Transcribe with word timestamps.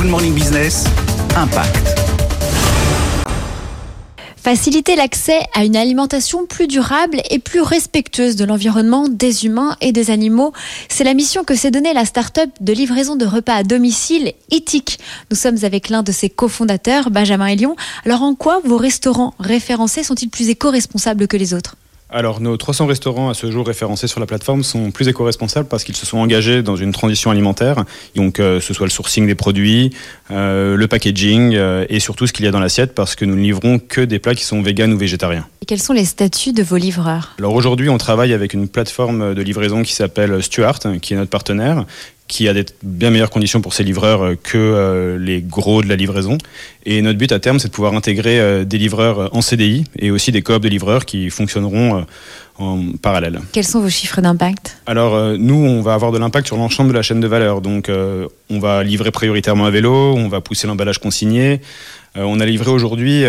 Good 0.00 0.08
Morning 0.08 0.32
Business, 0.32 0.86
Impact. 1.36 1.94
Faciliter 4.34 4.96
l'accès 4.96 5.40
à 5.52 5.66
une 5.66 5.76
alimentation 5.76 6.46
plus 6.46 6.66
durable 6.68 7.20
et 7.28 7.38
plus 7.38 7.60
respectueuse 7.60 8.34
de 8.34 8.46
l'environnement, 8.46 9.08
des 9.10 9.44
humains 9.44 9.76
et 9.82 9.92
des 9.92 10.10
animaux, 10.10 10.54
c'est 10.88 11.04
la 11.04 11.12
mission 11.12 11.44
que 11.44 11.54
s'est 11.54 11.70
donnée 11.70 11.92
la 11.92 12.06
start-up 12.06 12.48
de 12.62 12.72
livraison 12.72 13.14
de 13.14 13.26
repas 13.26 13.56
à 13.56 13.62
domicile 13.62 14.32
Ethic. 14.50 15.00
Nous 15.30 15.36
sommes 15.36 15.58
avec 15.64 15.90
l'un 15.90 16.02
de 16.02 16.12
ses 16.12 16.30
cofondateurs, 16.30 17.10
Benjamin 17.10 17.48
Elion. 17.48 17.76
Alors 18.06 18.22
en 18.22 18.34
quoi 18.34 18.62
vos 18.64 18.78
restaurants 18.78 19.34
référencés 19.38 20.02
sont-ils 20.02 20.30
plus 20.30 20.48
éco-responsables 20.48 21.28
que 21.28 21.36
les 21.36 21.52
autres? 21.52 21.76
Alors, 22.12 22.40
nos 22.40 22.56
300 22.56 22.86
restaurants 22.86 23.28
à 23.28 23.34
ce 23.34 23.50
jour 23.50 23.66
référencés 23.66 24.08
sur 24.08 24.18
la 24.18 24.26
plateforme 24.26 24.64
sont 24.64 24.90
plus 24.90 25.06
éco-responsables 25.06 25.68
parce 25.68 25.84
qu'ils 25.84 25.96
se 25.96 26.06
sont 26.06 26.18
engagés 26.18 26.62
dans 26.62 26.74
une 26.74 26.90
transition 26.92 27.30
alimentaire. 27.30 27.84
Donc, 28.16 28.40
euh, 28.40 28.60
ce 28.60 28.74
soit 28.74 28.86
le 28.86 28.90
sourcing 28.90 29.26
des 29.26 29.36
produits, 29.36 29.90
euh, 30.32 30.76
le 30.76 30.88
packaging 30.88 31.54
euh, 31.54 31.86
et 31.88 32.00
surtout 32.00 32.26
ce 32.26 32.32
qu'il 32.32 32.44
y 32.44 32.48
a 32.48 32.50
dans 32.50 32.58
l'assiette 32.58 32.94
parce 32.96 33.14
que 33.14 33.24
nous 33.24 33.36
ne 33.36 33.42
livrons 33.42 33.78
que 33.78 34.00
des 34.00 34.18
plats 34.18 34.34
qui 34.34 34.44
sont 34.44 34.60
véganes 34.60 34.92
ou 34.92 34.98
végétariens. 34.98 35.46
Et 35.62 35.66
quels 35.66 35.80
sont 35.80 35.92
les 35.92 36.04
statuts 36.04 36.52
de 36.52 36.64
vos 36.64 36.76
livreurs? 36.76 37.34
Alors, 37.38 37.54
aujourd'hui, 37.54 37.88
on 37.88 37.98
travaille 37.98 38.32
avec 38.32 38.54
une 38.54 38.68
plateforme 38.68 39.34
de 39.34 39.42
livraison 39.42 39.82
qui 39.82 39.92
s'appelle 39.92 40.42
Stuart, 40.42 40.80
qui 41.00 41.14
est 41.14 41.16
notre 41.16 41.30
partenaire 41.30 41.84
qui 42.30 42.48
a 42.48 42.54
des 42.54 42.64
bien 42.82 43.10
meilleures 43.10 43.28
conditions 43.28 43.60
pour 43.60 43.74
ses 43.74 43.82
livreurs 43.82 44.36
que 44.42 45.18
les 45.20 45.42
gros 45.42 45.82
de 45.82 45.88
la 45.88 45.96
livraison. 45.96 46.38
Et 46.86 47.02
notre 47.02 47.18
but 47.18 47.32
à 47.32 47.40
terme, 47.40 47.58
c'est 47.58 47.68
de 47.68 47.72
pouvoir 47.72 47.94
intégrer 47.94 48.64
des 48.64 48.78
livreurs 48.78 49.34
en 49.36 49.42
CDI 49.42 49.84
et 49.98 50.10
aussi 50.10 50.32
des 50.32 50.40
coop 50.40 50.62
de 50.62 50.68
livreurs 50.68 51.04
qui 51.04 51.28
fonctionneront 51.28 52.06
en 52.58 52.92
parallèle. 53.02 53.40
Quels 53.52 53.66
sont 53.66 53.80
vos 53.80 53.90
chiffres 53.90 54.20
d'impact? 54.20 54.78
Alors 54.86 55.36
nous, 55.36 55.56
on 55.56 55.82
va 55.82 55.94
avoir 55.94 56.12
de 56.12 56.18
l'impact 56.18 56.46
sur 56.46 56.56
l'ensemble 56.56 56.90
de 56.90 56.94
la 56.94 57.02
chaîne 57.02 57.20
de 57.20 57.26
valeur. 57.26 57.60
Donc 57.60 57.90
on 57.90 58.58
va 58.58 58.84
livrer 58.84 59.10
prioritairement 59.10 59.66
à 59.66 59.70
vélo, 59.70 60.14
on 60.14 60.28
va 60.28 60.40
pousser 60.40 60.66
l'emballage 60.66 60.98
consigné. 60.98 61.60
on 62.14 62.38
a 62.40 62.46
livré 62.46 62.70
aujourd'hui 62.70 63.24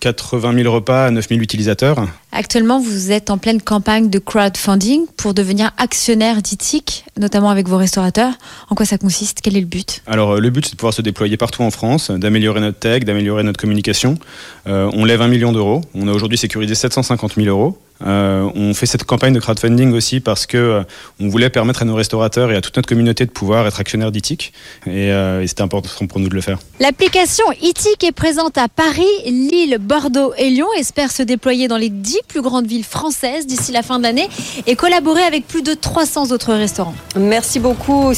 80 0.00 0.54
000 0.54 0.72
repas 0.72 1.06
à 1.06 1.10
9 1.10 1.28
000 1.28 1.40
utilisateurs. 1.40 2.06
Actuellement, 2.36 2.80
vous 2.80 3.12
êtes 3.12 3.30
en 3.30 3.38
pleine 3.38 3.62
campagne 3.62 4.10
de 4.10 4.18
crowdfunding 4.18 5.06
pour 5.16 5.34
devenir 5.34 5.70
actionnaire 5.78 6.42
d'ITIC, 6.42 7.04
notamment 7.16 7.48
avec 7.48 7.68
vos 7.68 7.76
restaurateurs. 7.76 8.32
En 8.70 8.74
quoi 8.74 8.84
ça 8.84 8.98
consiste? 8.98 9.38
Quel 9.40 9.56
est 9.56 9.60
le 9.60 9.66
but? 9.66 10.02
Alors 10.08 10.40
le 10.40 10.50
but, 10.50 10.66
c'est 10.66 10.72
de 10.72 10.76
pouvoir 10.76 10.92
se 10.92 11.00
déployer 11.00 11.36
partout 11.36 11.62
en 11.62 11.70
France, 11.70 12.10
d'améliorer 12.10 12.60
notre 12.60 12.80
tech, 12.80 13.04
d'améliorer 13.04 13.44
notre 13.44 13.60
communication. 13.60 14.18
Euh, 14.66 14.90
on 14.94 15.04
lève 15.04 15.22
un 15.22 15.28
million 15.28 15.52
d'euros. 15.52 15.82
On 15.94 16.08
a 16.08 16.12
aujourd'hui 16.12 16.36
sécurisé 16.36 16.74
750 16.74 17.36
000 17.36 17.46
euros. 17.46 17.78
Euh, 18.02 18.50
on 18.54 18.74
fait 18.74 18.86
cette 18.86 19.04
campagne 19.04 19.32
de 19.32 19.40
crowdfunding 19.40 19.92
aussi 19.92 20.20
parce 20.20 20.46
que 20.46 20.56
euh, 20.56 20.82
on 21.20 21.28
voulait 21.28 21.48
permettre 21.48 21.82
à 21.82 21.84
nos 21.84 21.94
restaurateurs 21.94 22.50
et 22.50 22.56
à 22.56 22.60
toute 22.60 22.76
notre 22.76 22.88
communauté 22.88 23.24
de 23.24 23.30
pouvoir 23.30 23.66
être 23.66 23.78
actionnaires 23.78 24.10
d'ITIC 24.10 24.52
et, 24.86 25.12
euh, 25.12 25.42
et 25.42 25.46
c'était 25.46 25.62
important 25.62 26.06
pour 26.06 26.18
nous 26.18 26.28
de 26.28 26.34
le 26.34 26.40
faire. 26.40 26.58
L'application 26.80 27.44
ITIC 27.62 28.02
est 28.02 28.12
présente 28.12 28.58
à 28.58 28.68
Paris, 28.68 29.04
Lille, 29.26 29.78
Bordeaux 29.80 30.34
et 30.36 30.50
Lyon. 30.50 30.66
Espère 30.76 31.12
se 31.12 31.22
déployer 31.22 31.68
dans 31.68 31.76
les 31.76 31.88
10 31.88 32.18
plus 32.26 32.42
grandes 32.42 32.66
villes 32.66 32.84
françaises 32.84 33.46
d'ici 33.46 33.70
la 33.70 33.82
fin 33.82 33.98
de 33.98 34.02
l'année 34.02 34.28
et 34.66 34.74
collaborer 34.74 35.22
avec 35.22 35.46
plus 35.46 35.62
de 35.62 35.74
300 35.74 36.32
autres 36.32 36.52
restaurants. 36.52 36.94
Merci 37.16 37.60
beaucoup. 37.60 38.12